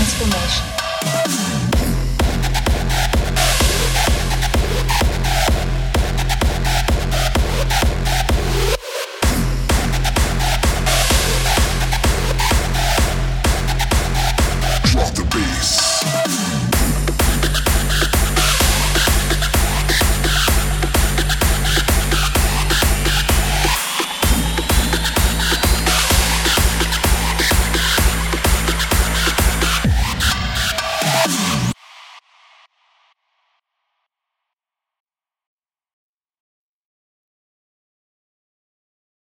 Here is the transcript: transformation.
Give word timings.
transformation. 0.00 1.69